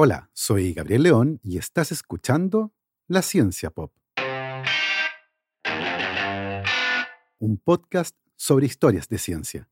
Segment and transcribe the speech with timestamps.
[0.00, 2.72] Hola, soy Gabriel León y estás escuchando
[3.08, 3.92] La Ciencia Pop.
[7.40, 9.68] Un podcast sobre historias de ciencia.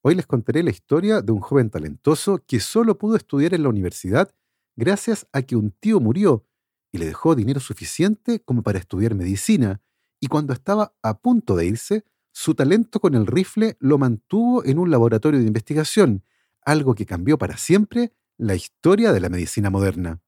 [0.00, 3.70] Hoy les contaré la historia de un joven talentoso que solo pudo estudiar en la
[3.70, 4.32] universidad
[4.76, 6.46] gracias a que un tío murió
[6.92, 9.82] y le dejó dinero suficiente como para estudiar medicina,
[10.20, 14.78] y cuando estaba a punto de irse, su talento con el rifle lo mantuvo en
[14.78, 16.24] un laboratorio de investigación,
[16.64, 20.20] algo que cambió para siempre la historia de la medicina moderna.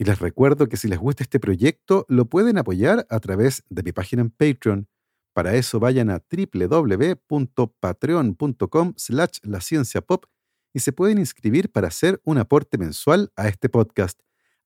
[0.00, 3.82] Y les recuerdo que si les gusta este proyecto, lo pueden apoyar a través de
[3.82, 4.88] mi página en Patreon.
[5.34, 9.60] Para eso vayan a www.patreon.com slash la
[10.72, 14.18] y se pueden inscribir para hacer un aporte mensual a este podcast.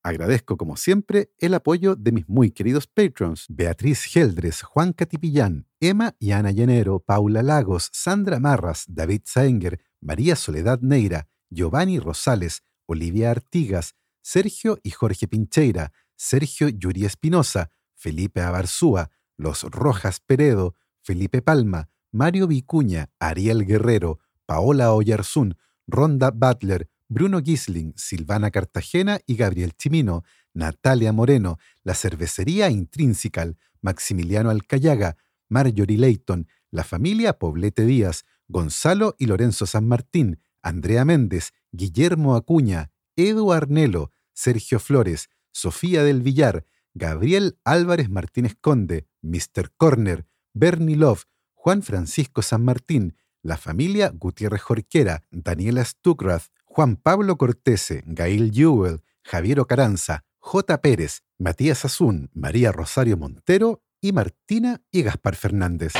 [0.05, 6.15] Agradezco, como siempre, el apoyo de mis muy queridos patrons: Beatriz Geldres, Juan Catipillán, Emma
[6.19, 13.31] y Ana Llenero, Paula Lagos, Sandra Marras, David Saenger, María Soledad Neira, Giovanni Rosales, Olivia
[13.31, 21.89] Artigas, Sergio y Jorge Pincheira, Sergio Yuri Espinosa, Felipe Abarzúa, Los Rojas Peredo, Felipe Palma,
[22.13, 25.57] Mario Vicuña, Ariel Guerrero, Paola Oyarzún,
[25.87, 34.51] Ronda Butler, Bruno Gisling, Silvana Cartagena y Gabriel Chimino, Natalia Moreno, La Cervecería Intrinsical, Maximiliano
[34.51, 35.17] Alcayaga,
[35.49, 42.91] Marjorie Leighton, La Familia Poblete Díaz, Gonzalo y Lorenzo San Martín, Andrea Méndez, Guillermo Acuña,
[43.17, 49.71] Edu Arnelo, Sergio Flores, Sofía del Villar, Gabriel Álvarez Martínez Conde, Mr.
[49.77, 57.39] Corner, Bernie Love, Juan Francisco San Martín, la familia Gutiérrez Jorquera, Daniela Stuckrath, Juan Pablo
[57.39, 60.81] Cortese, Gail Jewell, Javier Ocaranza, J.
[60.81, 65.93] Pérez, Matías Azún, María Rosario Montero y Martina y Gaspar Fernández.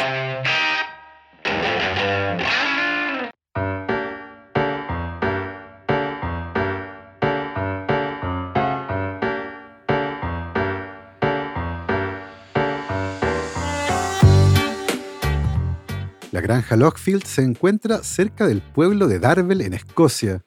[16.33, 20.43] La granja Lockfield se encuentra cerca del pueblo de Darvel, en Escocia.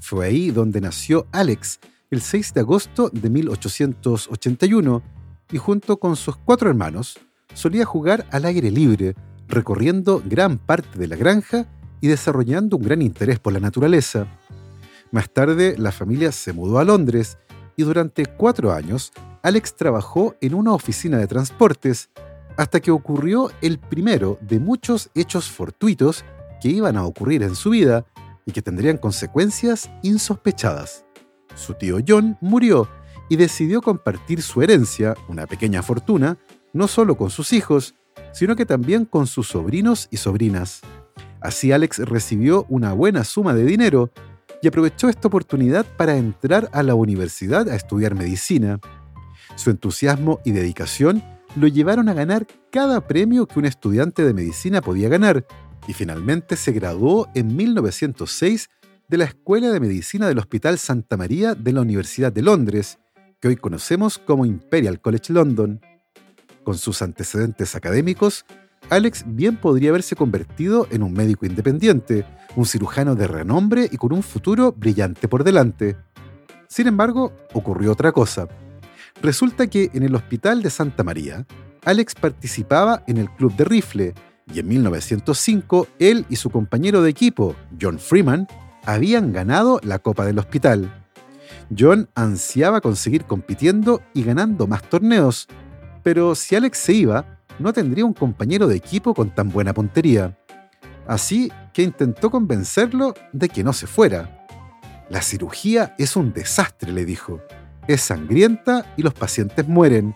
[0.00, 5.02] Fue ahí donde nació Alex, el 6 de agosto de 1881,
[5.50, 7.18] y junto con sus cuatro hermanos
[7.54, 9.14] solía jugar al aire libre,
[9.48, 11.66] recorriendo gran parte de la granja
[12.00, 14.26] y desarrollando un gran interés por la naturaleza.
[15.10, 17.38] Más tarde, la familia se mudó a Londres
[17.76, 22.10] y durante cuatro años, Alex trabajó en una oficina de transportes
[22.56, 26.24] hasta que ocurrió el primero de muchos hechos fortuitos
[26.60, 28.04] que iban a ocurrir en su vida
[28.48, 31.04] y que tendrían consecuencias insospechadas.
[31.54, 32.88] Su tío John murió
[33.28, 36.38] y decidió compartir su herencia, una pequeña fortuna,
[36.72, 37.94] no solo con sus hijos,
[38.32, 40.80] sino que también con sus sobrinos y sobrinas.
[41.42, 44.10] Así Alex recibió una buena suma de dinero
[44.62, 48.80] y aprovechó esta oportunidad para entrar a la universidad a estudiar medicina.
[49.56, 51.22] Su entusiasmo y dedicación
[51.54, 55.44] lo llevaron a ganar cada premio que un estudiante de medicina podía ganar
[55.88, 58.68] y finalmente se graduó en 1906
[59.08, 62.98] de la Escuela de Medicina del Hospital Santa María de la Universidad de Londres,
[63.40, 65.80] que hoy conocemos como Imperial College London.
[66.62, 68.44] Con sus antecedentes académicos,
[68.90, 74.12] Alex bien podría haberse convertido en un médico independiente, un cirujano de renombre y con
[74.12, 75.96] un futuro brillante por delante.
[76.68, 78.46] Sin embargo, ocurrió otra cosa.
[79.22, 81.46] Resulta que en el Hospital de Santa María,
[81.82, 84.14] Alex participaba en el Club de Rifle
[84.52, 88.46] y en 1905 él y su compañero de equipo, John Freeman,
[88.84, 90.92] habían ganado la Copa del Hospital.
[91.76, 95.48] John ansiaba conseguir compitiendo y ganando más torneos,
[96.02, 100.38] pero si Alex se iba, no tendría un compañero de equipo con tan buena puntería.
[101.06, 104.46] Así que intentó convencerlo de que no se fuera.
[105.10, 107.40] La cirugía es un desastre, le dijo
[107.88, 110.14] es sangrienta y los pacientes mueren.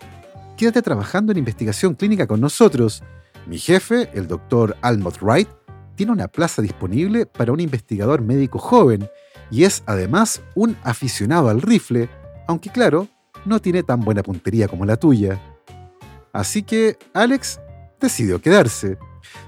[0.55, 3.03] Quédate trabajando en investigación clínica con nosotros.
[3.45, 5.49] Mi jefe, el doctor Almond Wright,
[5.95, 9.09] tiene una plaza disponible para un investigador médico joven
[9.51, 12.09] y es además un aficionado al rifle,
[12.47, 13.07] aunque claro,
[13.45, 15.39] no tiene tan buena puntería como la tuya.
[16.31, 17.59] Así que Alex
[17.99, 18.97] decidió quedarse.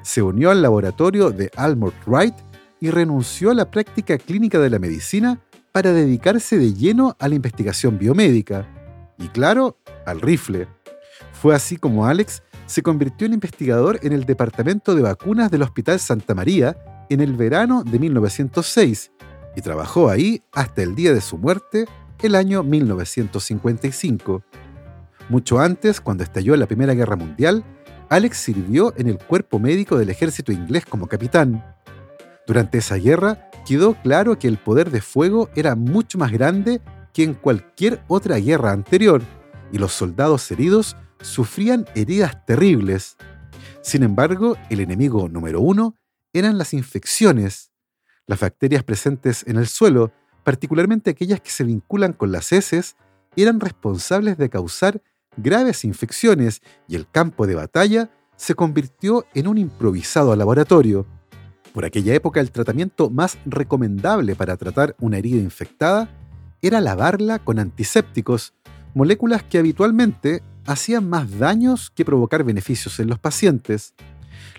[0.03, 2.35] Se unió al laboratorio de Almond Wright
[2.79, 5.39] y renunció a la práctica clínica de la medicina
[5.71, 8.67] para dedicarse de lleno a la investigación biomédica
[9.17, 10.67] y, claro, al rifle.
[11.33, 15.99] Fue así como Alex se convirtió en investigador en el Departamento de Vacunas del Hospital
[15.99, 16.77] Santa María
[17.09, 19.11] en el verano de 1906
[19.55, 21.85] y trabajó ahí hasta el día de su muerte,
[22.21, 24.43] el año 1955.
[25.29, 27.63] Mucho antes, cuando estalló la Primera Guerra Mundial,
[28.09, 31.63] Alex sirvió en el cuerpo médico del ejército inglés como capitán.
[32.45, 36.81] Durante esa guerra quedó claro que el poder de fuego era mucho más grande
[37.13, 39.21] que en cualquier otra guerra anterior,
[39.71, 40.95] y los soldados heridos
[41.25, 43.17] sufrían heridas terribles.
[43.81, 45.95] Sin embargo, el enemigo número uno
[46.33, 47.71] eran las infecciones.
[48.27, 50.11] Las bacterias presentes en el suelo,
[50.43, 52.95] particularmente aquellas que se vinculan con las heces,
[53.35, 55.01] eran responsables de causar
[55.37, 61.05] graves infecciones y el campo de batalla se convirtió en un improvisado laboratorio.
[61.73, 66.09] Por aquella época el tratamiento más recomendable para tratar una herida infectada
[66.61, 68.53] era lavarla con antisépticos,
[68.93, 73.93] moléculas que habitualmente hacían más daños que provocar beneficios en los pacientes.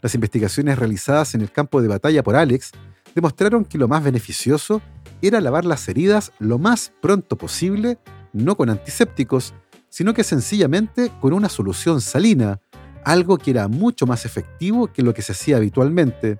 [0.02, 2.72] Las investigaciones realizadas en el campo de batalla por Alex
[3.14, 4.82] demostraron que lo más beneficioso
[5.22, 7.98] era lavar las heridas lo más pronto posible,
[8.32, 9.54] no con antisépticos,
[9.88, 12.60] sino que sencillamente con una solución salina,
[13.04, 16.36] algo que era mucho más efectivo que lo que se hacía habitualmente.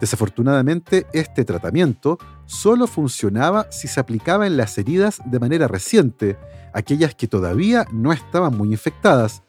[0.00, 6.36] Desafortunadamente, este tratamiento solo funcionaba si se aplicaba en las heridas de manera reciente,
[6.72, 9.42] aquellas que todavía no estaban muy infectadas,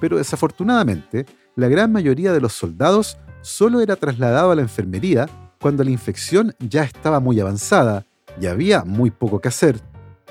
[0.00, 1.24] pero desafortunadamente,
[1.56, 5.28] la gran mayoría de los soldados solo era trasladado a la enfermería
[5.60, 8.04] cuando la infección ya estaba muy avanzada
[8.40, 9.80] y había muy poco que hacer.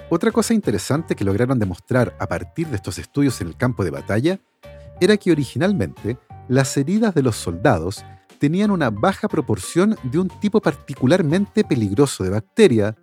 [0.09, 3.89] Otra cosa interesante que lograron demostrar a partir de estos estudios en el campo de
[3.89, 4.39] batalla
[4.99, 8.05] era que originalmente las heridas de los soldados
[8.43, 12.93] tenían una baja proporción de un tipo particularmente peligroso de bacteria,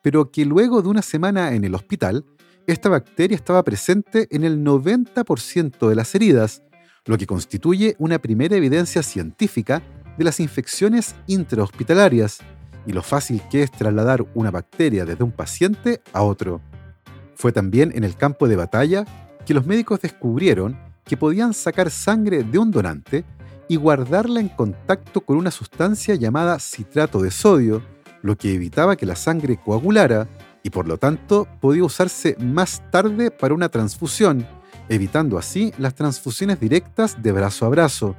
[0.00, 2.24] pero que luego de una semana en el hospital,
[2.68, 6.62] esta bacteria estaba presente en el 90% de las heridas,
[7.04, 9.82] lo que constituye una primera evidencia científica
[10.16, 12.38] de las infecciones intrahospitalarias
[12.86, 16.60] y lo fácil que es trasladar una bacteria desde un paciente a otro.
[17.34, 19.04] Fue también en el campo de batalla
[19.44, 23.24] que los médicos descubrieron que podían sacar sangre de un donante
[23.68, 27.82] y guardarla en contacto con una sustancia llamada citrato de sodio,
[28.22, 30.28] lo que evitaba que la sangre coagulara
[30.62, 34.46] y por lo tanto podía usarse más tarde para una transfusión,
[34.88, 38.16] evitando así las transfusiones directas de brazo a brazo.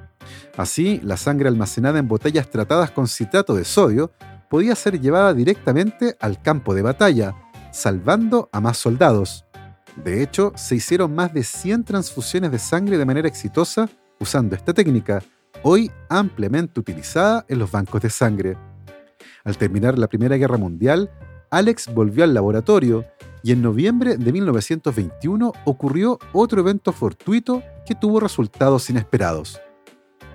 [0.56, 4.12] Así, la sangre almacenada en botellas tratadas con citrato de sodio
[4.50, 7.36] podía ser llevada directamente al campo de batalla,
[7.72, 9.46] salvando a más soldados.
[9.96, 13.90] De hecho, se hicieron más de 100 transfusiones de sangre de manera exitosa
[14.20, 15.22] usando esta técnica,
[15.64, 18.58] hoy ampliamente utilizada en los bancos de sangre.
[19.44, 21.10] Al terminar la Primera Guerra Mundial,
[21.50, 23.06] Alex volvió al laboratorio
[23.44, 29.62] y en noviembre de 1921 ocurrió otro evento fortuito que tuvo resultados inesperados.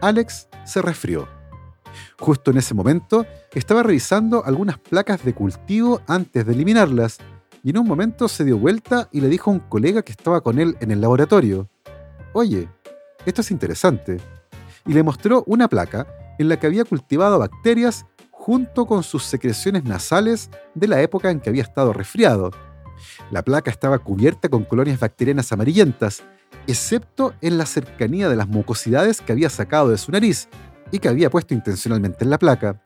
[0.00, 1.28] Alex se resfrió.
[2.18, 7.18] Justo en ese momento estaba revisando algunas placas de cultivo antes de eliminarlas
[7.62, 10.40] y en un momento se dio vuelta y le dijo a un colega que estaba
[10.40, 11.68] con él en el laboratorio,
[12.34, 12.66] Oye,
[13.26, 14.18] esto es interesante
[14.86, 16.06] y le mostró una placa
[16.38, 21.40] en la que había cultivado bacterias junto con sus secreciones nasales de la época en
[21.40, 22.50] que había estado resfriado.
[23.30, 26.22] La placa estaba cubierta con colonias bacterianas amarillentas,
[26.66, 30.48] excepto en la cercanía de las mucosidades que había sacado de su nariz
[30.90, 32.82] y que había puesto intencionalmente en la placa.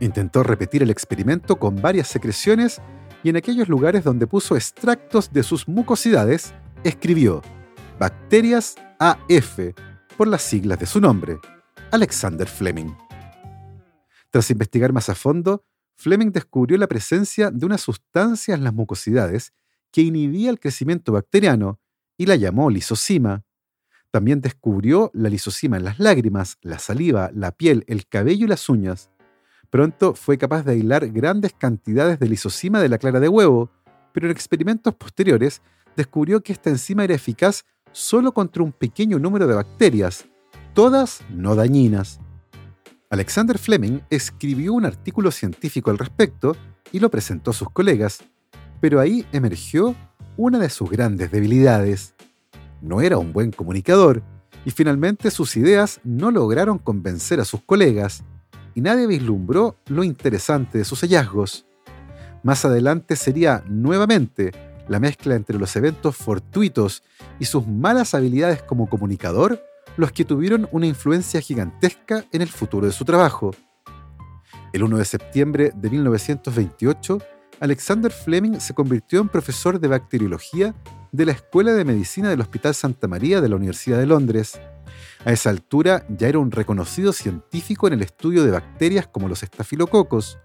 [0.00, 2.80] Intentó repetir el experimento con varias secreciones
[3.22, 6.54] y en aquellos lugares donde puso extractos de sus mucosidades,
[6.84, 7.42] escribió
[7.98, 9.58] bacterias AF
[10.20, 11.38] por las siglas de su nombre,
[11.92, 12.92] Alexander Fleming.
[14.28, 15.64] Tras investigar más a fondo,
[15.96, 19.54] Fleming descubrió la presencia de una sustancia en las mucosidades
[19.90, 21.80] que inhibía el crecimiento bacteriano
[22.18, 23.44] y la llamó lisocima.
[24.10, 28.68] También descubrió la lisocima en las lágrimas, la saliva, la piel, el cabello y las
[28.68, 29.08] uñas.
[29.70, 33.70] Pronto fue capaz de aislar grandes cantidades de lisocima de la clara de huevo,
[34.12, 35.62] pero en experimentos posteriores
[35.96, 40.26] descubrió que esta enzima era eficaz solo contra un pequeño número de bacterias,
[40.74, 42.20] todas no dañinas.
[43.10, 46.56] Alexander Fleming escribió un artículo científico al respecto
[46.92, 48.22] y lo presentó a sus colegas,
[48.80, 49.96] pero ahí emergió
[50.36, 52.14] una de sus grandes debilidades.
[52.80, 54.22] No era un buen comunicador
[54.64, 58.24] y finalmente sus ideas no lograron convencer a sus colegas
[58.74, 61.66] y nadie vislumbró lo interesante de sus hallazgos.
[62.42, 64.52] Más adelante sería nuevamente
[64.90, 67.04] la mezcla entre los eventos fortuitos
[67.38, 69.64] y sus malas habilidades como comunicador
[69.96, 73.52] los que tuvieron una influencia gigantesca en el futuro de su trabajo.
[74.72, 77.18] El 1 de septiembre de 1928,
[77.60, 80.74] Alexander Fleming se convirtió en profesor de bacteriología
[81.12, 84.60] de la Escuela de Medicina del Hospital Santa María de la Universidad de Londres.
[85.24, 89.44] A esa altura ya era un reconocido científico en el estudio de bacterias como los
[89.44, 90.40] estafilococos.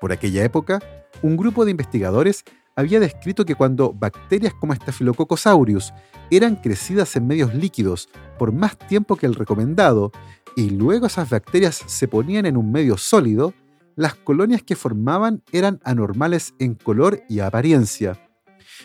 [0.00, 0.80] Por aquella época,
[1.20, 2.44] un grupo de investigadores
[2.76, 5.92] había descrito que cuando bacterias como Staphylococcus aureus
[6.30, 10.12] eran crecidas en medios líquidos por más tiempo que el recomendado
[10.56, 13.54] y luego esas bacterias se ponían en un medio sólido,
[13.96, 18.20] las colonias que formaban eran anormales en color y apariencia.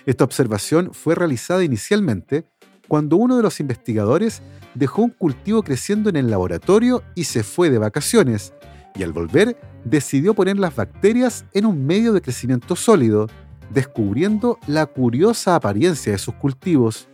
[0.06, 2.46] Esta observación fue realizada inicialmente
[2.88, 4.42] cuando uno de los investigadores
[4.74, 8.54] dejó un cultivo creciendo en el laboratorio y se fue de vacaciones,
[8.96, 13.28] y al volver decidió poner las bacterias en un medio de crecimiento sólido,
[13.70, 17.08] descubriendo la curiosa apariencia de sus cultivos.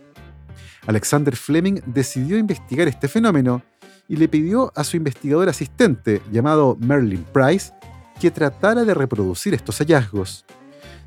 [0.86, 3.62] Alexander Fleming decidió investigar este fenómeno
[4.08, 7.72] y le pidió a su investigador asistente, llamado Merlin Price,
[8.20, 10.44] que tratara de reproducir estos hallazgos.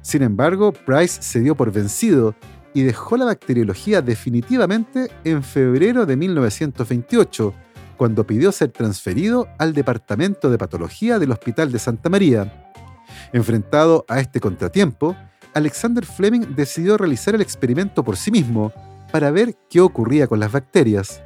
[0.01, 2.35] Sin embargo, Price se dio por vencido
[2.73, 7.53] y dejó la bacteriología definitivamente en febrero de 1928,
[7.97, 12.71] cuando pidió ser transferido al Departamento de Patología del Hospital de Santa María.
[13.33, 15.15] Enfrentado a este contratiempo,
[15.59, 18.71] Alexander Fleming decidió realizar el experimento por sí mismo
[19.11, 21.21] para ver qué ocurría con las bacterias.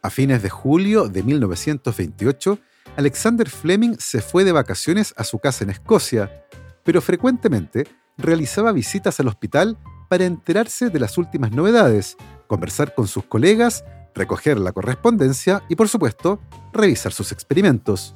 [0.00, 2.58] A fines de julio de 1928,
[2.96, 6.46] Alexander Fleming se fue de vacaciones a su casa en Escocia,
[6.82, 9.76] pero frecuentemente realizaba visitas al hospital
[10.08, 12.16] para enterarse de las últimas novedades,
[12.46, 16.40] conversar con sus colegas, recoger la correspondencia y, por supuesto,
[16.72, 18.14] revisar sus experimentos.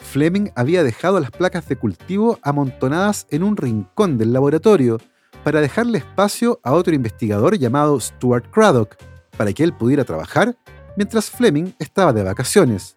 [0.00, 4.98] Fleming había dejado las placas de cultivo amontonadas en un rincón del laboratorio
[5.44, 8.96] para dejarle espacio a otro investigador llamado Stuart Craddock,
[9.36, 10.56] para que él pudiera trabajar
[10.96, 12.96] mientras Fleming estaba de vacaciones.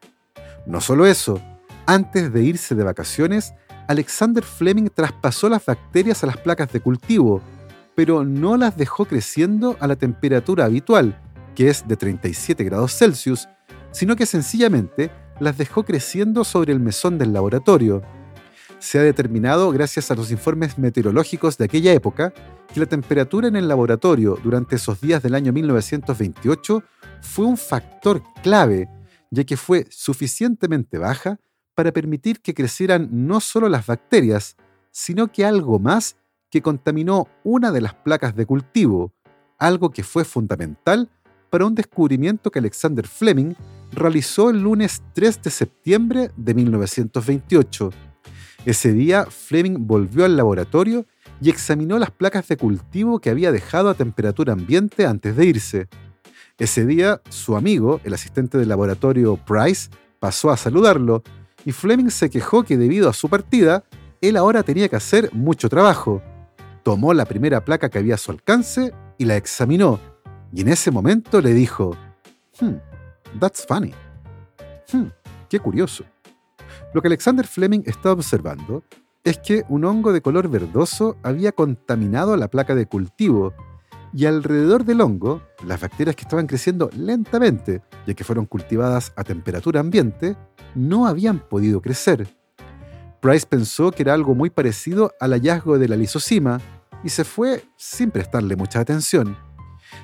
[0.65, 1.39] No solo eso,
[1.85, 3.53] antes de irse de vacaciones,
[3.87, 7.41] Alexander Fleming traspasó las bacterias a las placas de cultivo,
[7.95, 11.19] pero no las dejó creciendo a la temperatura habitual,
[11.55, 13.47] que es de 37 grados Celsius,
[13.91, 18.01] sino que sencillamente las dejó creciendo sobre el mesón del laboratorio.
[18.79, 22.33] Se ha determinado, gracias a los informes meteorológicos de aquella época,
[22.73, 26.83] que la temperatura en el laboratorio durante esos días del año 1928
[27.21, 28.89] fue un factor clave,
[29.31, 31.39] ya que fue suficientemente baja
[31.75, 34.57] para permitir que crecieran no solo las bacterias,
[34.91, 36.17] sino que algo más
[36.49, 39.11] que contaminó una de las placas de cultivo,
[39.57, 41.09] algo que fue fundamental
[41.49, 43.55] para un descubrimiento que Alexander Fleming
[43.95, 47.91] realizó el lunes 3 de septiembre de 1928.
[48.65, 51.05] Ese día, Fleming volvió al laboratorio
[51.41, 55.87] y examinó las placas de cultivo que había dejado a temperatura ambiente antes de irse.
[56.57, 61.23] Ese día, su amigo, el asistente del laboratorio Price, pasó a saludarlo,
[61.65, 63.83] y Fleming se quejó que debido a su partida,
[64.21, 66.21] él ahora tenía que hacer mucho trabajo.
[66.83, 69.99] Tomó la primera placa que había a su alcance y la examinó,
[70.53, 71.97] y en ese momento le dijo,
[72.59, 72.75] Hmm,
[73.39, 73.93] that's funny.
[74.91, 75.07] Hmm,
[75.49, 76.03] qué curioso.
[76.93, 78.83] Lo que Alexander Fleming estaba observando
[79.23, 83.53] es que un hongo de color verdoso había contaminado la placa de cultivo
[84.13, 89.23] y alrededor del hongo, las bacterias que estaban creciendo lentamente, ya que fueron cultivadas a
[89.23, 90.37] temperatura ambiente,
[90.75, 92.27] no habían podido crecer.
[93.21, 96.59] Price pensó que era algo muy parecido al hallazgo de la lisocima
[97.03, 99.37] y se fue sin prestarle mucha atención.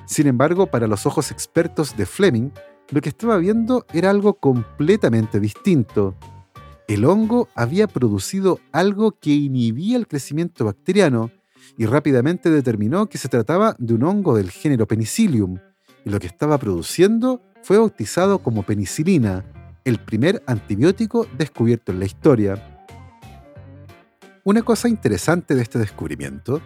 [0.06, 2.50] Sin embargo, para los ojos expertos de Fleming,
[2.90, 6.16] lo que estaba viendo era algo completamente distinto.
[6.88, 11.30] El hongo había producido algo que inhibía el crecimiento bacteriano
[11.76, 15.58] y rápidamente determinó que se trataba de un hongo del género Penicillium,
[16.04, 19.44] y lo que estaba produciendo fue bautizado como penicilina,
[19.84, 22.82] el primer antibiótico descubierto en la historia.
[24.42, 26.60] Una cosa interesante de este descubrimiento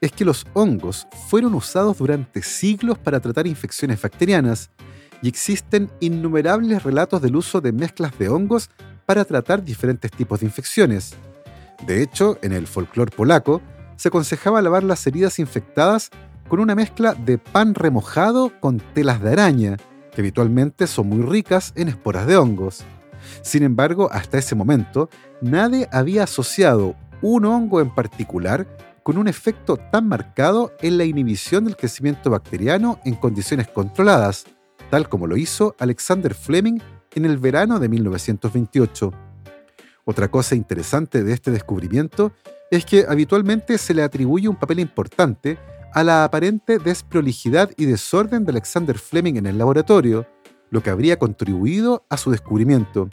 [0.00, 4.70] es que los hongos fueron usados durante siglos para tratar infecciones bacterianas
[5.22, 8.70] y existen innumerables relatos del uso de mezclas de hongos
[9.06, 11.14] para tratar diferentes tipos de infecciones.
[11.86, 13.60] De hecho, en el folclore polaco,
[13.96, 16.10] se aconsejaba lavar las heridas infectadas
[16.48, 19.76] con una mezcla de pan remojado con telas de araña,
[20.12, 22.84] que habitualmente son muy ricas en esporas de hongos.
[23.42, 25.08] Sin embargo, hasta ese momento,
[25.40, 28.66] nadie había asociado un hongo en particular
[29.02, 34.46] con un efecto tan marcado en la inhibición del crecimiento bacteriano en condiciones controladas,
[34.90, 36.80] tal como lo hizo Alexander Fleming
[37.14, 39.12] en el verano de 1928.
[40.04, 42.32] Otra cosa interesante de este descubrimiento
[42.70, 45.58] es que habitualmente se le atribuye un papel importante
[45.92, 50.26] a la aparente desprolijidad y desorden de Alexander Fleming en el laboratorio,
[50.70, 53.08] lo que habría contribuido a su descubrimiento.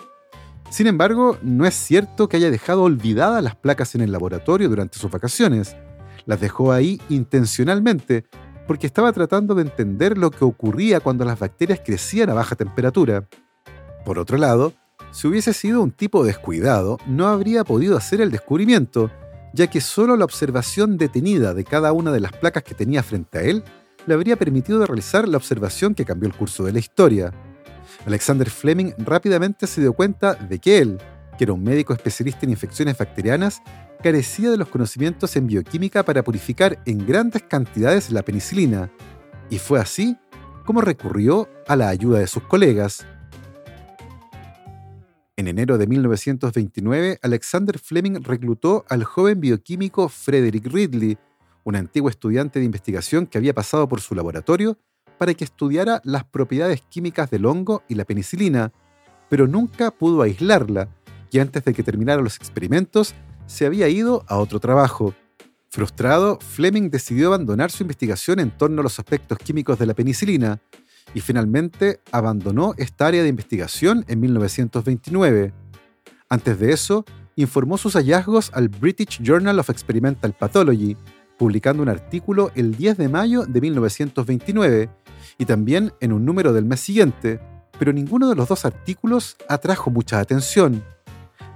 [0.69, 5.00] Sin embargo, no es cierto que haya dejado olvidadas las placas en el laboratorio durante
[5.00, 5.75] sus vacaciones.
[6.25, 8.25] Las dejó ahí intencionalmente,
[8.67, 13.27] porque estaba tratando de entender lo que ocurría cuando las bacterias crecían a baja temperatura.
[14.05, 14.74] Por otro lado,
[15.12, 19.09] si hubiese sido un tipo descuidado, no habría podido hacer el descubrimiento,
[19.53, 23.39] ya que solo la observación detenida de cada una de las placas que tenía frente
[23.39, 23.63] a él
[24.05, 27.33] le habría permitido realizar la observación que cambió el curso de la historia.
[28.05, 30.97] Alexander Fleming rápidamente se dio cuenta de que él,
[31.38, 33.62] que era un médico especialista en infecciones bacterianas,
[34.01, 38.92] carecía de los conocimientos en bioquímica para purificar en grandes cantidades la penicilina,
[39.50, 40.18] y fue así
[40.66, 43.06] como recurrió a la ayuda de sus colegas.
[45.38, 51.18] En enero de 1929, Alexander Fleming reclutó al joven bioquímico Frederick Ridley,
[51.63, 54.77] un antiguo estudiante de investigación que había pasado por su laboratorio,
[55.18, 58.74] para que estudiara las propiedades químicas del hongo y la penicilina,
[59.30, 60.89] pero nunca pudo aislarla,
[61.32, 63.13] y antes de que terminara los experimentos,
[63.48, 65.16] se había ido a otro trabajo.
[65.70, 70.60] Frustrado, Fleming decidió abandonar su investigación en torno a los aspectos químicos de la penicilina
[71.13, 75.54] y finalmente abandonó esta área de investigación en 1929.
[76.30, 80.98] Antes de eso, informó sus hallazgos al British Journal of Experimental Pathology,
[81.38, 84.89] publicando un artículo el 10 de mayo de 1929
[85.38, 87.39] y también en un número del mes siguiente,
[87.80, 90.84] pero ninguno de los dos artículos atrajo mucha atención.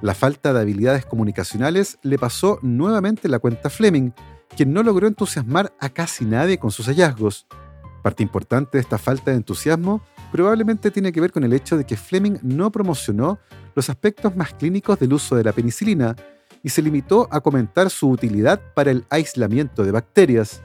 [0.01, 4.11] La falta de habilidades comunicacionales le pasó nuevamente la cuenta Fleming,
[4.55, 7.45] quien no logró entusiasmar a casi nadie con sus hallazgos.
[8.01, 11.85] Parte importante de esta falta de entusiasmo probablemente tiene que ver con el hecho de
[11.85, 13.39] que Fleming no promocionó
[13.75, 16.15] los aspectos más clínicos del uso de la penicilina
[16.63, 20.63] y se limitó a comentar su utilidad para el aislamiento de bacterias.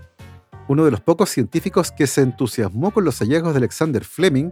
[0.67, 4.51] Uno de los pocos científicos que se entusiasmó con los hallazgos de Alexander Fleming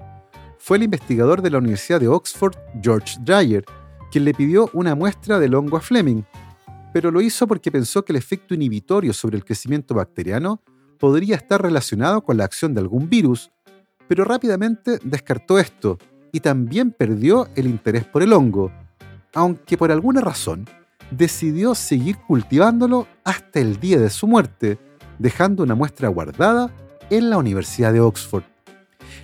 [0.59, 3.65] fue el investigador de la Universidad de Oxford, George Dreyer,
[4.15, 6.23] quien le pidió una muestra del hongo a Fleming,
[6.93, 10.63] pero lo hizo porque pensó que el efecto inhibitorio sobre el crecimiento bacteriano
[11.01, 13.51] podría estar relacionado con la acción de algún virus,
[14.07, 15.99] pero rápidamente descartó esto
[16.31, 18.71] y también perdió el interés por el hongo,
[19.35, 20.65] aunque por alguna razón
[21.11, 24.79] decidió seguir cultivándolo hasta el día de su muerte,
[25.19, 26.73] dejando una muestra guardada
[27.11, 28.45] en la Universidad de Oxford.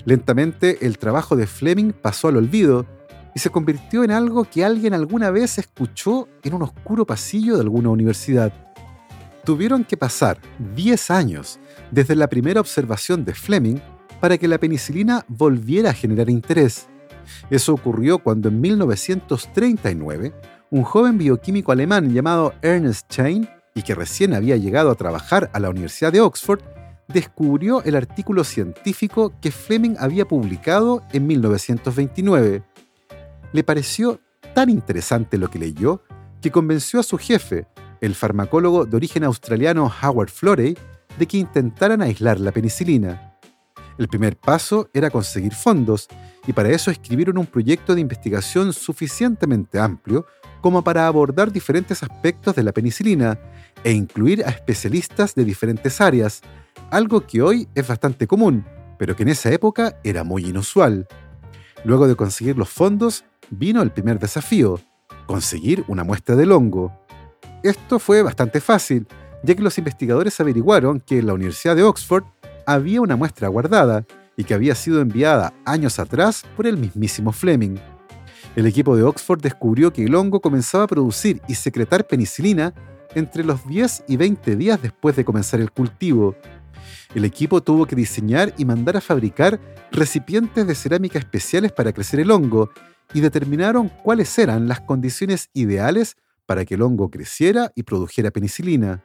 [0.05, 2.87] Lentamente el trabajo de Fleming pasó al olvido
[3.35, 7.63] y se convirtió en algo que alguien alguna vez escuchó en un oscuro pasillo de
[7.63, 8.53] alguna universidad.
[9.45, 10.39] Tuvieron que pasar
[10.75, 11.59] 10 años
[11.91, 13.79] desde la primera observación de Fleming
[14.21, 16.89] para que la penicilina volviera a generar interés.
[17.49, 20.35] Eso ocurrió cuando en 1939
[20.71, 25.61] un joven bioquímico alemán llamado Ernest Chain, y que recién había llegado a trabajar a
[25.61, 26.61] la Universidad de Oxford,
[27.09, 32.63] descubrió el artículo científico que Fleming había publicado en 1929
[33.53, 34.21] le pareció
[34.55, 36.03] tan interesante lo que leyó
[36.41, 37.67] que convenció a su jefe,
[38.01, 40.77] el farmacólogo de origen australiano Howard Florey,
[41.19, 43.37] de que intentaran aislar la penicilina.
[43.99, 46.09] El primer paso era conseguir fondos
[46.47, 50.27] y para eso escribieron un proyecto de investigación suficientemente amplio
[50.63, 53.39] como para abordar diferentes aspectos de la penicilina
[53.85, 56.41] e incluir a especialistas de diferentes áreas,
[56.91, 58.65] algo que hoy es bastante común,
[58.99, 61.07] pero que en esa época era muy inusual.
[61.85, 64.81] Luego de conseguir los fondos, vino el primer desafío,
[65.27, 66.93] conseguir una muestra del hongo.
[67.63, 69.07] Esto fue bastante fácil,
[69.43, 72.25] ya que los investigadores averiguaron que en la Universidad de Oxford
[72.67, 77.77] había una muestra guardada y que había sido enviada años atrás por el mismísimo Fleming.
[78.57, 82.73] El equipo de Oxford descubrió que el hongo comenzaba a producir y secretar penicilina
[83.15, 86.37] entre los 10 y 20 días después de comenzar el cultivo.
[87.15, 89.61] El equipo tuvo que diseñar y mandar a fabricar
[89.91, 92.71] recipientes de cerámica especiales para crecer el hongo
[93.13, 99.05] y determinaron cuáles eran las condiciones ideales para que el hongo creciera y produjera penicilina.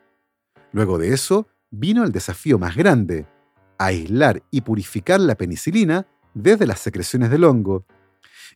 [0.72, 3.26] Luego de eso, vino el desafío más grande,
[3.78, 7.86] aislar y purificar la penicilina desde las secreciones del hongo.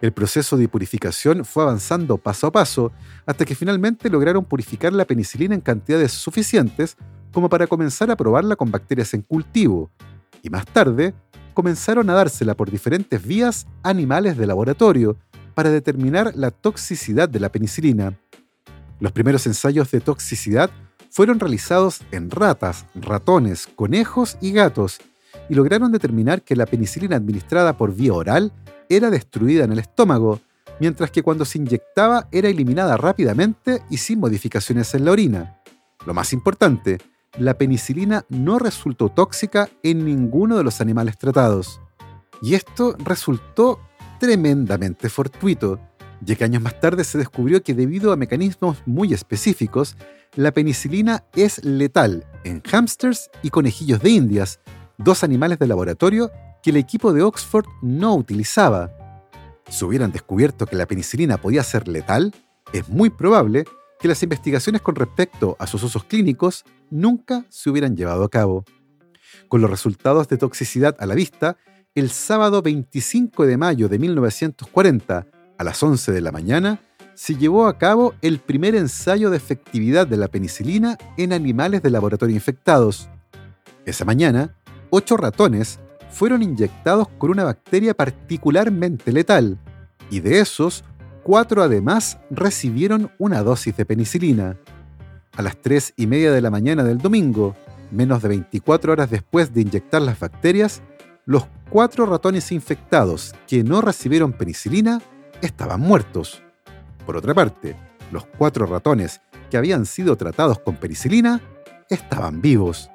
[0.01, 2.91] El proceso de purificación fue avanzando paso a paso
[3.25, 6.95] hasta que finalmente lograron purificar la penicilina en cantidades suficientes
[7.31, 9.91] como para comenzar a probarla con bacterias en cultivo,
[10.41, 11.13] y más tarde
[11.53, 15.17] comenzaron a dársela por diferentes vías animales de laboratorio,
[15.59, 18.17] para determinar la toxicidad de la penicilina.
[19.01, 20.71] Los primeros ensayos de toxicidad
[21.09, 24.99] fueron realizados en ratas, ratones, conejos y gatos,
[25.49, 28.53] y lograron determinar que la penicilina administrada por vía oral
[28.87, 30.39] era destruida en el estómago,
[30.79, 35.61] mientras que cuando se inyectaba era eliminada rápidamente y sin modificaciones en la orina.
[36.05, 36.99] Lo más importante,
[37.37, 41.81] la penicilina no resultó tóxica en ninguno de los animales tratados.
[42.41, 43.81] Y esto resultó
[44.19, 45.79] tremendamente fortuito,
[46.21, 49.95] ya que años más tarde se descubrió que debido a mecanismos muy específicos,
[50.35, 54.59] la penicilina es letal en hámsters y conejillos de indias,
[54.97, 58.91] dos animales de laboratorio que el equipo de Oxford no utilizaba.
[59.69, 62.33] Si hubieran descubierto que la penicilina podía ser letal,
[62.73, 63.65] es muy probable
[63.99, 68.65] que las investigaciones con respecto a sus usos clínicos nunca se hubieran llevado a cabo.
[69.47, 71.57] Con los resultados de toxicidad a la vista,
[71.95, 75.25] el sábado 25 de mayo de 1940,
[75.57, 76.79] a las 11 de la mañana,
[77.15, 81.89] se llevó a cabo el primer ensayo de efectividad de la penicilina en animales de
[81.89, 83.09] laboratorio infectados.
[83.85, 84.55] Esa mañana,
[84.89, 85.79] ocho ratones
[86.11, 89.57] fueron inyectados con una bacteria particularmente letal,
[90.09, 90.83] y de esos,
[91.23, 94.57] cuatro además recibieron una dosis de penicilina.
[95.35, 97.55] A las 3 y media de la mañana del domingo,
[97.91, 100.81] menos de 24 horas después de inyectar las bacterias,
[101.29, 104.99] los cuatro ratones infectados que no recibieron penicilina
[105.43, 106.41] estaban muertos.
[107.05, 107.75] Por otra parte,
[108.11, 111.39] los cuatro ratones que habían sido tratados con penicilina
[111.87, 112.89] estaban vivos.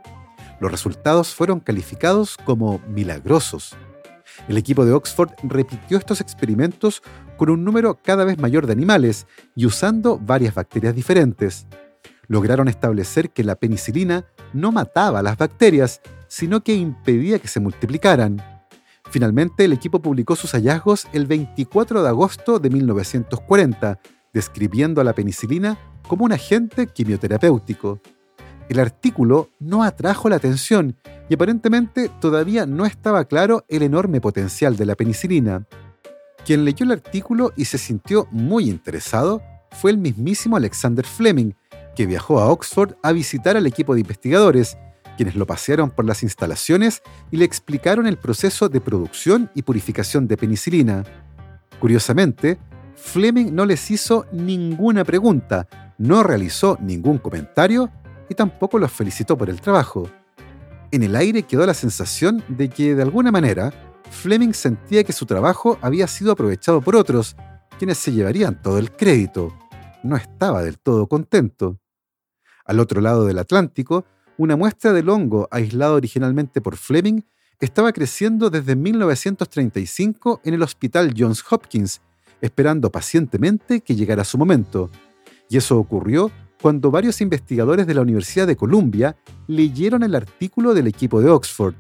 [0.59, 3.77] Los resultados fueron calificados como milagrosos.
[4.49, 7.05] El equipo de Oxford repitió estos experimentos
[7.37, 11.69] con un número cada vez mayor de animales y usando varias bacterias diferentes.
[12.27, 16.01] Lograron establecer que la penicilina no mataba a las bacterias,
[16.35, 18.43] sino que impedía que se multiplicaran.
[19.09, 24.01] Finalmente, el equipo publicó sus hallazgos el 24 de agosto de 1940,
[24.33, 28.01] describiendo a la penicilina como un agente quimioterapéutico.
[28.69, 30.97] El artículo no atrajo la atención
[31.29, 35.69] y aparentemente todavía no estaba claro el enorme potencial de la penicilina.
[36.45, 41.53] Quien leyó el artículo y se sintió muy interesado fue el mismísimo Alexander Fleming,
[41.95, 44.77] que viajó a Oxford a visitar al equipo de investigadores
[45.17, 50.27] quienes lo pasearon por las instalaciones y le explicaron el proceso de producción y purificación
[50.27, 51.05] de penicilina.
[51.81, 52.59] Curiosamente,
[52.97, 57.91] Fleming no les hizo ninguna pregunta, no realizó ningún comentario
[58.29, 60.09] y tampoco los felicitó por el trabajo.
[60.91, 63.73] En el aire quedó la sensación de que, de alguna manera,
[64.11, 67.37] Fleming sentía que su trabajo había sido aprovechado por otros,
[67.79, 69.53] quienes se llevarían todo el crédito.
[70.03, 71.81] No estaba del todo contento.
[72.65, 74.05] Al otro lado del Atlántico,
[74.37, 77.23] una muestra del hongo aislado originalmente por Fleming
[77.61, 82.01] estaba creciendo desde 1935 en el Hospital Johns Hopkins,
[82.41, 84.91] esperando pacientemente que llegara su momento.
[85.49, 89.17] Y eso ocurrió cuando varios investigadores de la Universidad de Columbia
[89.47, 91.75] leyeron el artículo del equipo de Oxford.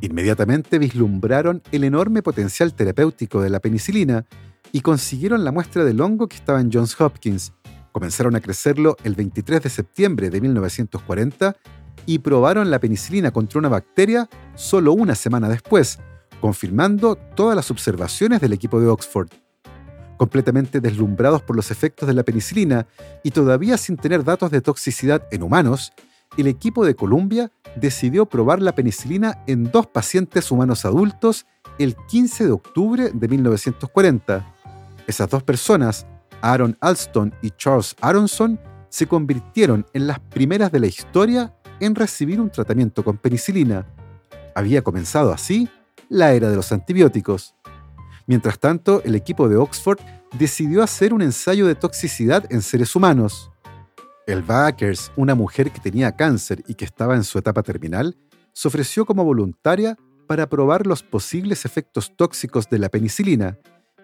[0.00, 4.26] Inmediatamente vislumbraron el enorme potencial terapéutico de la penicilina
[4.72, 7.52] y consiguieron la muestra del hongo que estaba en Johns Hopkins,
[7.92, 11.56] Comenzaron a crecerlo el 23 de septiembre de 1940
[12.06, 15.98] y probaron la penicilina contra una bacteria solo una semana después,
[16.40, 19.28] confirmando todas las observaciones del equipo de Oxford.
[20.16, 22.86] Completamente deslumbrados por los efectos de la penicilina
[23.22, 25.92] y todavía sin tener datos de toxicidad en humanos,
[26.36, 31.46] el equipo de Columbia decidió probar la penicilina en dos pacientes humanos adultos
[31.78, 34.54] el 15 de octubre de 1940.
[35.06, 36.06] Esas dos personas,
[36.42, 42.40] Aaron Alston y Charles Aronson se convirtieron en las primeras de la historia en recibir
[42.40, 43.86] un tratamiento con penicilina.
[44.54, 45.68] Había comenzado así
[46.08, 47.54] la era de los antibióticos.
[48.26, 49.98] Mientras tanto, el equipo de Oxford
[50.38, 53.50] decidió hacer un ensayo de toxicidad en seres humanos.
[54.26, 58.16] El Backers, una mujer que tenía cáncer y que estaba en su etapa terminal,
[58.52, 59.96] se ofreció como voluntaria
[60.28, 63.58] para probar los posibles efectos tóxicos de la penicilina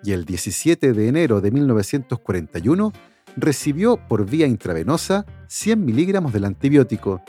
[0.05, 2.93] y el 17 de enero de 1941
[3.37, 7.23] recibió por vía intravenosa 100 miligramos del antibiótico.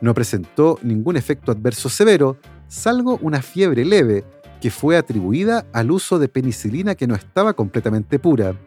[0.00, 4.24] No presentó ningún efecto adverso severo, salvo una fiebre leve,
[4.60, 8.58] que fue atribuida al uso de penicilina que no estaba completamente pura.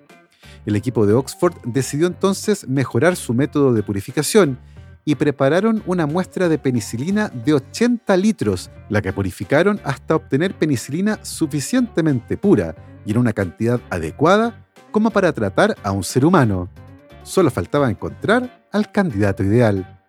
[0.65, 4.59] El equipo de Oxford decidió entonces mejorar su método de purificación
[5.05, 11.23] y prepararon una muestra de penicilina de 80 litros, la que purificaron hasta obtener penicilina
[11.23, 12.75] suficientemente pura
[13.07, 16.69] y en una cantidad adecuada como para tratar a un ser humano.
[17.23, 20.01] Solo faltaba encontrar al candidato ideal.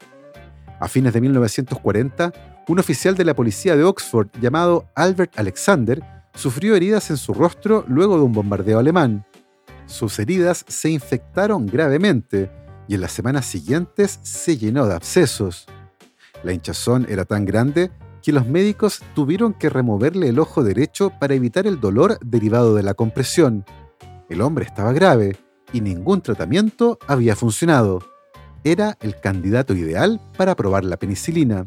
[0.81, 2.33] A fines de 1940,
[2.67, 6.03] un oficial de la policía de Oxford llamado Albert Alexander
[6.35, 9.25] sufrió heridas en su rostro luego de un bombardeo alemán.
[9.87, 12.51] Sus heridas se infectaron gravemente
[12.89, 15.67] y en las semanas siguientes se llenó de abscesos.
[16.43, 17.91] La hinchazón era tan grande
[18.29, 22.83] que los médicos tuvieron que removerle el ojo derecho para evitar el dolor derivado de
[22.83, 23.65] la compresión.
[24.29, 25.39] El hombre estaba grave
[25.73, 28.01] y ningún tratamiento había funcionado.
[28.65, 31.65] Era el candidato ideal para probar la penicilina.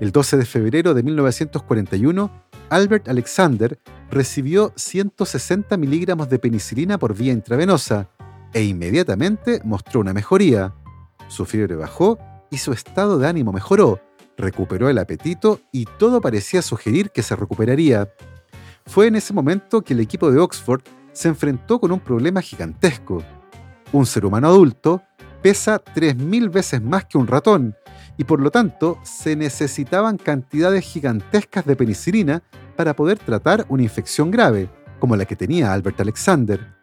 [0.00, 2.30] El 12 de febrero de 1941,
[2.68, 3.78] Albert Alexander
[4.10, 8.10] recibió 160 miligramos de penicilina por vía intravenosa
[8.52, 10.74] e inmediatamente mostró una mejoría.
[11.28, 12.18] Su fiebre bajó
[12.50, 13.98] y su estado de ánimo mejoró,
[14.40, 18.12] recuperó el apetito y todo parecía sugerir que se recuperaría.
[18.86, 23.22] Fue en ese momento que el equipo de Oxford se enfrentó con un problema gigantesco.
[23.92, 25.02] Un ser humano adulto
[25.42, 27.76] pesa 3.000 veces más que un ratón
[28.16, 32.42] y por lo tanto se necesitaban cantidades gigantescas de penicilina
[32.76, 36.74] para poder tratar una infección grave, como la que tenía Albert Alexander.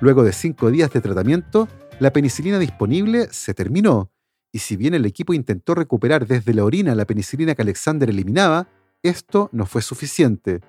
[0.00, 4.10] Luego de cinco días de tratamiento, la penicilina disponible se terminó,
[4.52, 8.68] y si bien el equipo intentó recuperar desde la orina la penicilina que Alexander eliminaba,
[9.02, 10.60] esto no fue suficiente.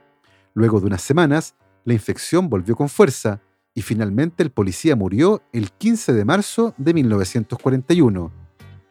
[0.54, 3.42] Luego de unas semanas, la infección volvió con fuerza,
[3.76, 8.32] y finalmente el policía murió el 15 de marzo de 1941.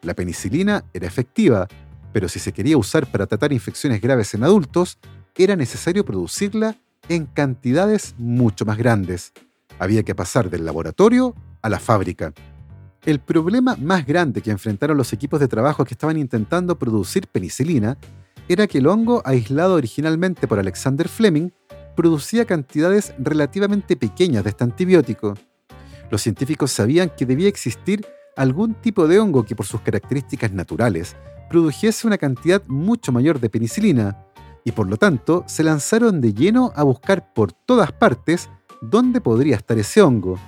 [0.01, 1.67] La penicilina era efectiva,
[2.11, 4.99] pero si se quería usar para tratar infecciones graves en adultos,
[5.35, 6.75] era necesario producirla
[7.09, 9.31] en cantidades mucho más grandes.
[9.79, 12.33] Había que pasar del laboratorio a la fábrica.
[13.05, 17.97] El problema más grande que enfrentaron los equipos de trabajo que estaban intentando producir penicilina
[18.47, 21.49] era que el hongo aislado originalmente por Alexander Fleming
[21.97, 25.33] producía cantidades relativamente pequeñas de este antibiótico.
[26.09, 28.05] Los científicos sabían que debía existir
[28.37, 31.17] algún tipo de hongo que por sus características naturales
[31.49, 34.17] produjese una cantidad mucho mayor de penicilina,
[34.63, 38.49] y por lo tanto se lanzaron de lleno a buscar por todas partes
[38.81, 40.39] dónde podría estar ese hongo.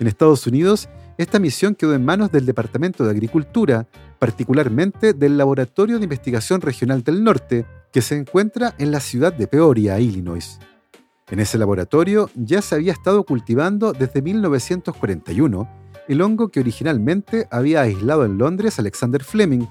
[0.00, 3.86] En Estados Unidos, esta misión quedó en manos del Departamento de Agricultura,
[4.18, 9.46] particularmente del Laboratorio de Investigación Regional del Norte, que se encuentra en la ciudad de
[9.46, 10.58] Peoria, Illinois.
[11.30, 15.68] En ese laboratorio ya se había estado cultivando desde 1941
[16.08, 19.66] el hongo que originalmente había aislado en Londres Alexander Fleming,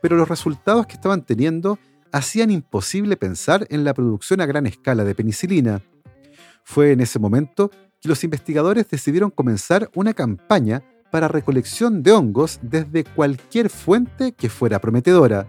[0.00, 1.78] pero los resultados que estaban teniendo
[2.12, 5.82] hacían imposible pensar en la producción a gran escala de penicilina.
[6.62, 7.70] Fue en ese momento
[8.08, 14.80] los investigadores decidieron comenzar una campaña para recolección de hongos desde cualquier fuente que fuera
[14.80, 15.46] prometedora.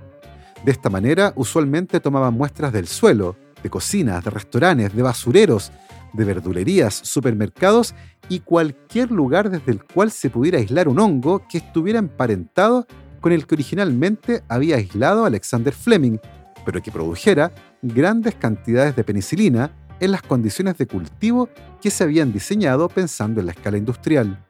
[0.64, 5.72] De esta manera, usualmente tomaban muestras del suelo, de cocinas, de restaurantes, de basureros,
[6.14, 7.96] de verdulerías, supermercados
[8.30, 12.86] y cualquier lugar desde el cual se pudiera aislar un hongo que estuviera emparentado
[13.20, 16.18] con el que originalmente había aislado Alexander Fleming,
[16.66, 19.72] pero que produjera grandes cantidades de penicilina
[20.04, 21.48] en las condiciones de cultivo
[21.82, 24.44] que se habían diseñado pensando en la escala industrial.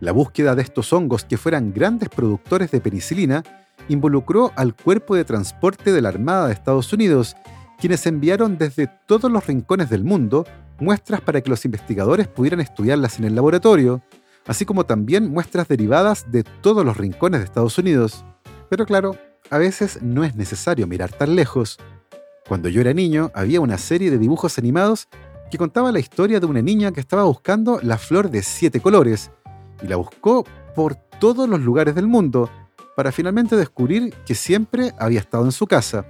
[0.00, 3.42] La búsqueda de estos hongos que fueran grandes productores de penicilina
[3.88, 7.36] involucró al Cuerpo de Transporte de la Armada de Estados Unidos
[7.80, 10.46] quienes enviaron desde todos los rincones del mundo
[10.78, 14.02] muestras para que los investigadores pudieran estudiarlas en el laboratorio,
[14.46, 18.24] así como también muestras derivadas de todos los rincones de Estados Unidos.
[18.68, 19.16] Pero claro,
[19.50, 21.78] a veces no es necesario mirar tan lejos.
[22.48, 25.08] Cuando yo era niño, había una serie de dibujos animados
[25.50, 29.30] que contaba la historia de una niña que estaba buscando la flor de siete colores,
[29.82, 32.50] y la buscó por todos los lugares del mundo,
[32.96, 36.04] para finalmente descubrir que siempre había estado en su casa.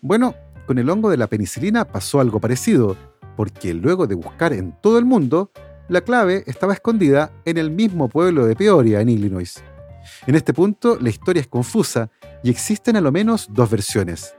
[0.00, 0.34] Bueno,
[0.66, 2.96] con el hongo de la penicilina pasó algo parecido,
[3.36, 5.50] porque luego de buscar en todo el mundo,
[5.88, 9.62] la clave estaba escondida en el mismo pueblo de Peoria, en Illinois.
[10.26, 12.10] En este punto, la historia es confusa
[12.42, 14.34] y existen a lo menos dos versiones.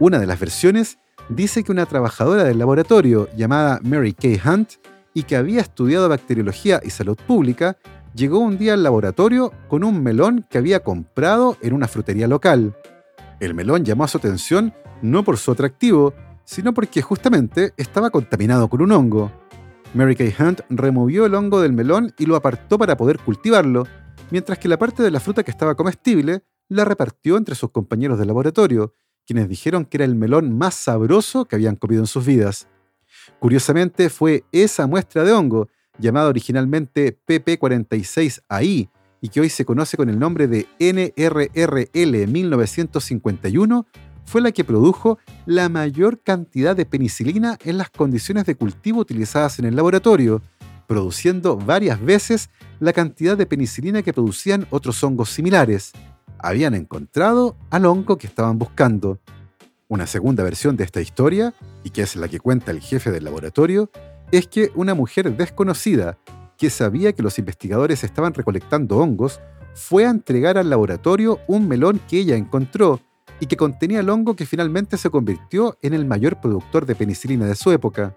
[0.00, 4.74] Una de las versiones dice que una trabajadora del laboratorio llamada Mary Kay Hunt
[5.12, 7.76] y que había estudiado bacteriología y salud pública,
[8.14, 12.76] llegó un día al laboratorio con un melón que había comprado en una frutería local.
[13.40, 18.68] El melón llamó a su atención no por su atractivo, sino porque justamente estaba contaminado
[18.68, 19.32] con un hongo.
[19.94, 23.84] Mary Kay Hunt removió el hongo del melón y lo apartó para poder cultivarlo,
[24.30, 28.18] mientras que la parte de la fruta que estaba comestible la repartió entre sus compañeros
[28.18, 28.92] de laboratorio,
[29.28, 32.66] quienes dijeron que era el melón más sabroso que habían comido en sus vidas.
[33.38, 38.88] Curiosamente, fue esa muestra de hongo, llamada originalmente PP46AI,
[39.20, 43.86] y que hoy se conoce con el nombre de NRRL 1951,
[44.24, 49.58] fue la que produjo la mayor cantidad de penicilina en las condiciones de cultivo utilizadas
[49.58, 50.40] en el laboratorio,
[50.86, 52.48] produciendo varias veces
[52.80, 55.92] la cantidad de penicilina que producían otros hongos similares.
[56.38, 59.18] Habían encontrado al hongo que estaban buscando.
[59.88, 63.24] Una segunda versión de esta historia, y que es la que cuenta el jefe del
[63.24, 63.90] laboratorio,
[64.30, 66.18] es que una mujer desconocida,
[66.56, 69.40] que sabía que los investigadores estaban recolectando hongos,
[69.74, 73.00] fue a entregar al laboratorio un melón que ella encontró
[73.40, 77.46] y que contenía el hongo que finalmente se convirtió en el mayor productor de penicilina
[77.46, 78.16] de su época.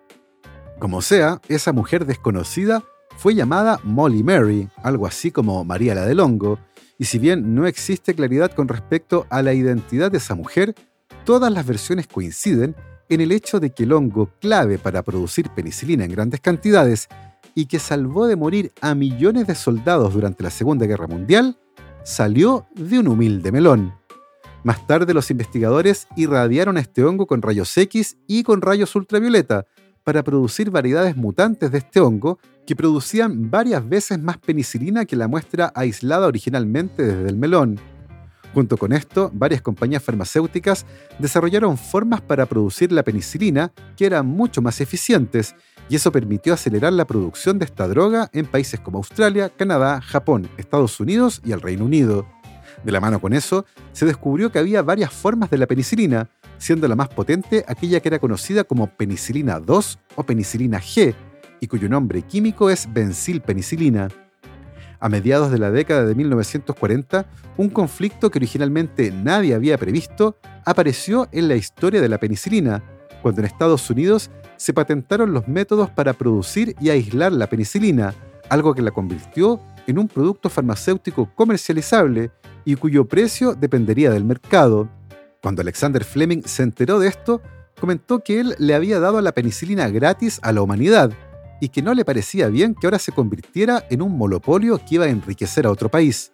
[0.79, 2.83] Como sea, esa mujer desconocida
[3.17, 6.57] fue llamada Molly Mary, algo así como María la del hongo,
[7.01, 10.75] y si bien no existe claridad con respecto a la identidad de esa mujer,
[11.25, 12.75] todas las versiones coinciden
[13.09, 17.07] en el hecho de que el hongo clave para producir penicilina en grandes cantidades
[17.55, 21.57] y que salvó de morir a millones de soldados durante la Segunda Guerra Mundial,
[22.03, 23.95] salió de un humilde melón.
[24.63, 29.65] Más tarde los investigadores irradiaron este hongo con rayos X y con rayos ultravioleta
[30.03, 35.27] para producir variedades mutantes de este hongo que producían varias veces más penicilina que la
[35.27, 37.79] muestra aislada originalmente desde el melón.
[38.53, 40.85] Junto con esto, varias compañías farmacéuticas
[41.19, 45.55] desarrollaron formas para producir la penicilina que eran mucho más eficientes,
[45.89, 50.49] y eso permitió acelerar la producción de esta droga en países como Australia, Canadá, Japón,
[50.57, 52.25] Estados Unidos y el Reino Unido.
[52.83, 56.87] De la mano con eso, se descubrió que había varias formas de la penicilina, siendo
[56.87, 61.13] la más potente aquella que era conocida como penicilina 2 o penicilina G,
[61.59, 64.09] y cuyo nombre químico es benzilpenicilina.
[64.99, 67.25] A mediados de la década de 1940,
[67.57, 72.83] un conflicto que originalmente nadie había previsto apareció en la historia de la penicilina,
[73.21, 78.13] cuando en Estados Unidos se patentaron los métodos para producir y aislar la penicilina,
[78.49, 82.31] algo que la convirtió en un producto farmacéutico comercializable
[82.65, 84.89] y cuyo precio dependería del mercado.
[85.41, 87.41] Cuando Alexander Fleming se enteró de esto,
[87.79, 91.11] comentó que él le había dado la penicilina gratis a la humanidad
[91.59, 95.05] y que no le parecía bien que ahora se convirtiera en un monopolio que iba
[95.05, 96.31] a enriquecer a otro país.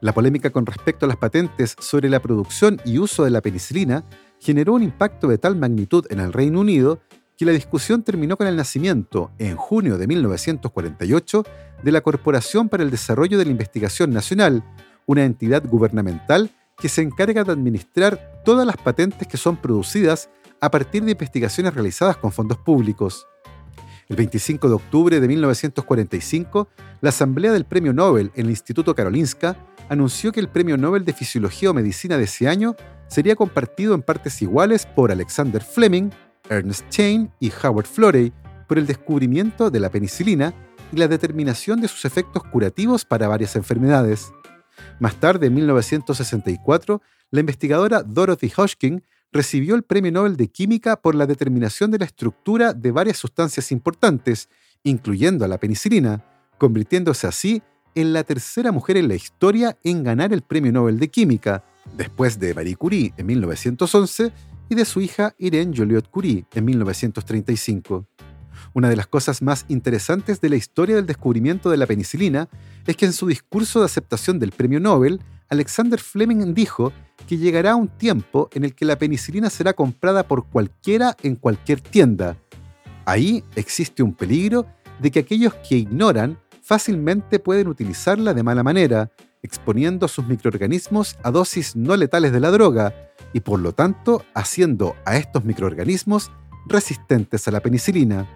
[0.00, 4.04] La polémica con respecto a las patentes sobre la producción y uso de la penicilina
[4.40, 7.00] generó un impacto de tal magnitud en el Reino Unido
[7.36, 11.44] que la discusión terminó con el nacimiento, en junio de 1948,
[11.82, 14.64] de la Corporación para el Desarrollo de la Investigación Nacional,
[15.06, 20.70] una entidad gubernamental que se encarga de administrar todas las patentes que son producidas a
[20.70, 23.26] partir de investigaciones realizadas con fondos públicos.
[24.08, 26.68] El 25 de octubre de 1945,
[27.00, 29.56] la Asamblea del Premio Nobel en el Instituto Karolinska
[29.88, 32.76] anunció que el Premio Nobel de Fisiología o Medicina de ese año
[33.08, 36.10] sería compartido en partes iguales por Alexander Fleming,
[36.48, 38.32] Ernest Chain y Howard Florey
[38.68, 40.54] por el descubrimiento de la penicilina
[40.92, 44.32] y la determinación de sus efectos curativos para varias enfermedades.
[44.98, 51.14] Más tarde, en 1964, la investigadora Dorothy Hodgkin recibió el Premio Nobel de Química por
[51.14, 54.48] la determinación de la estructura de varias sustancias importantes,
[54.82, 56.24] incluyendo a la penicilina,
[56.58, 57.62] convirtiéndose así
[57.94, 61.64] en la tercera mujer en la historia en ganar el Premio Nobel de Química,
[61.96, 64.32] después de Marie Curie en 1911
[64.68, 68.06] y de su hija Irene Joliot Curie en 1935.
[68.74, 72.48] Una de las cosas más interesantes de la historia del descubrimiento de la penicilina
[72.86, 76.92] es que en su discurso de aceptación del premio Nobel, Alexander Fleming dijo
[77.26, 81.82] que llegará un tiempo en el que la penicilina será comprada por cualquiera en cualquier
[81.82, 82.38] tienda.
[83.04, 84.66] Ahí existe un peligro
[85.00, 89.10] de que aquellos que ignoran fácilmente pueden utilizarla de mala manera,
[89.42, 92.94] exponiendo a sus microorganismos a dosis no letales de la droga
[93.34, 96.30] y por lo tanto haciendo a estos microorganismos
[96.66, 98.26] resistentes a la penicilina.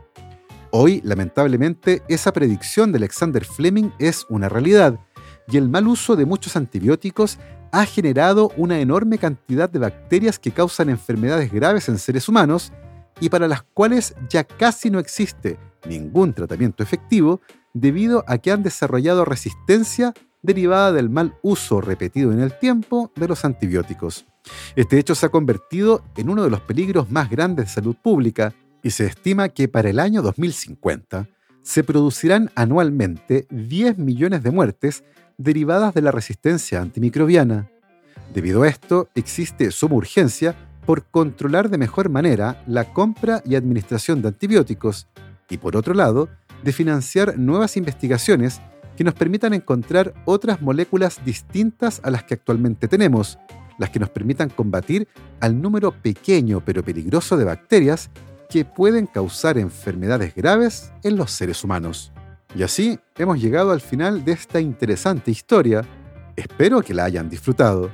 [0.79, 5.01] Hoy, lamentablemente, esa predicción de Alexander Fleming es una realidad,
[5.49, 7.39] y el mal uso de muchos antibióticos
[7.73, 12.75] ha generado una enorme cantidad de bacterias que causan enfermedades graves en seres humanos
[13.21, 15.59] y para las cuales ya casi no existe
[15.89, 17.41] ningún tratamiento efectivo
[17.73, 20.13] debido a que han desarrollado resistencia
[20.43, 24.27] derivada del mal uso repetido en el tiempo de los antibióticos.
[24.77, 28.53] Este hecho se ha convertido en uno de los peligros más grandes de salud pública
[28.83, 31.29] y se estima que para el año 2050
[31.63, 35.05] se producirán anualmente 10 millones de muertes
[35.37, 37.71] derivadas de la resistencia antimicrobiana.
[38.33, 40.55] Debido a esto, existe suma urgencia
[40.87, 45.09] por controlar de mejor manera la compra y administración de antibióticos
[45.51, 46.29] y, por otro lado,
[46.63, 48.61] de financiar nuevas investigaciones
[48.97, 53.39] que nos permitan encontrar otras moléculas distintas a las que actualmente tenemos,
[53.79, 55.07] las que nos permitan combatir
[55.41, 58.11] al número pequeño pero peligroso de bacterias
[58.49, 62.13] que pueden causar enfermedades graves en los seres humanos.
[62.55, 65.85] Y así hemos llegado al final de esta interesante historia.
[66.37, 67.91] Espero que la hayan disfrutado.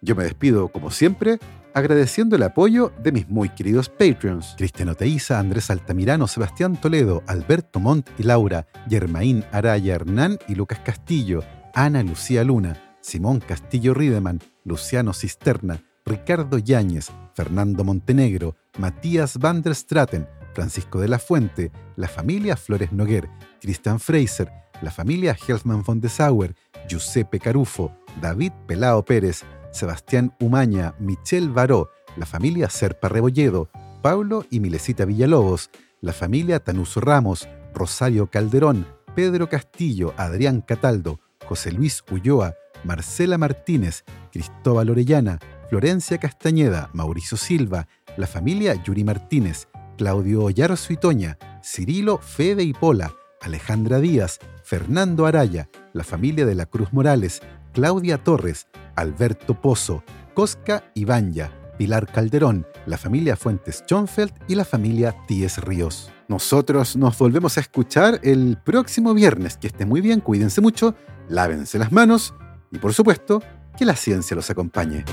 [0.00, 1.38] Yo me despido, como siempre,
[1.74, 7.80] agradeciendo el apoyo de mis muy queridos Patreons, Cristiano Teiza, Andrés Altamirano, Sebastián Toledo, Alberto
[7.80, 11.42] Montt y Laura, Germaín Araya Hernán y Lucas Castillo,
[11.74, 19.74] Ana Lucía Luna, Simón Castillo Riedemann, Luciano Cisterna, Ricardo Yáñez, Fernando Montenegro, Matías van der
[19.74, 24.50] Straten, Francisco de la Fuente, la familia Flores Noguer, Christian Fraser,
[24.82, 26.54] la familia Helfman von de Sauer,
[26.88, 27.90] Giuseppe Carufo,
[28.20, 33.70] David Pelao Pérez, Sebastián Umaña, Michelle Baró, la familia Serpa Rebolledo,
[34.02, 35.70] Pablo y Milesita Villalobos,
[36.02, 42.54] la familia Tanuso Ramos, Rosario Calderón, Pedro Castillo, Adrián Cataldo, José Luis Ulloa,
[42.84, 45.38] Marcela Martínez, Cristóbal Orellana,
[45.68, 52.72] Florencia Castañeda, Mauricio Silva, la familia Yuri Martínez, Claudio Ollarzo y Toña, Cirilo Fede y
[52.72, 57.40] Pola, Alejandra Díaz, Fernando Araya, la familia de la Cruz Morales,
[57.72, 60.02] Claudia Torres, Alberto Pozo,
[60.34, 66.10] Cosca Ibanya, Pilar Calderón, la familia Fuentes Schonfeld y la familia Tíes Ríos.
[66.28, 69.56] Nosotros nos volvemos a escuchar el próximo viernes.
[69.56, 70.94] Que esté muy bien, cuídense mucho,
[71.28, 72.34] lávense las manos
[72.70, 73.42] y por supuesto,
[73.76, 75.04] que la ciencia los acompañe.